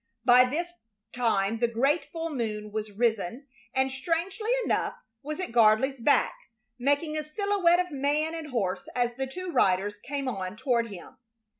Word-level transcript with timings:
By 0.25 0.45
this 0.45 0.67
time 1.13 1.59
the 1.59 1.67
great 1.67 2.05
full 2.11 2.31
moon 2.31 2.71
was 2.71 2.91
risen 2.91 3.45
and, 3.71 3.91
strangely 3.91 4.49
enough, 4.65 4.95
was 5.21 5.39
at 5.39 5.51
Gardley's 5.51 6.01
back, 6.01 6.33
making 6.79 7.15
a 7.15 7.23
silhouette 7.23 7.79
of 7.79 7.91
man 7.91 8.33
and 8.33 8.47
horse 8.49 8.87
as 8.95 9.13
the 9.13 9.27
two 9.27 9.51
riders 9.51 9.97
came 9.97 10.27
on 10.27 10.55
toward 10.57 10.87
him. 10.87 11.17